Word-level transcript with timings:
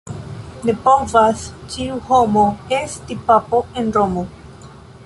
Ne 0.69 0.73
povas 0.87 1.43
ĉiu 1.75 1.99
homo 2.09 2.47
esti 2.81 3.21
papo 3.31 3.63
en 3.83 3.95
Romo. 4.01 4.27